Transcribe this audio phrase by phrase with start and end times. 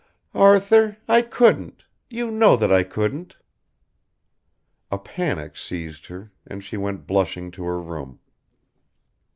[0.33, 3.37] "Arthur I couldn't you know that I couldn't."
[4.91, 8.19] A panic seized her and she went blushing to her room.